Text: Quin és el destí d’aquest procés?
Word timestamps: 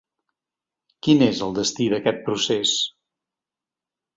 Quin 1.07 1.21
és 1.27 1.43
el 1.47 1.53
destí 1.59 1.87
d’aquest 1.93 2.25
procés? 2.31 2.75